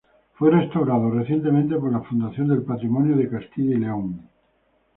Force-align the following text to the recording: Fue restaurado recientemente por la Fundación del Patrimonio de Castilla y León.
Fue 0.33 0.49
restaurado 0.49 1.11
recientemente 1.11 1.75
por 1.75 1.91
la 1.91 2.01
Fundación 2.01 2.47
del 2.47 2.63
Patrimonio 2.63 3.15
de 3.15 3.29
Castilla 3.29 3.75
y 3.75 3.79
León. 3.81 4.27